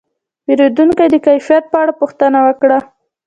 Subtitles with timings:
[0.45, 2.77] پیرودونکی د کیفیت په اړه پوښتنه وکړه.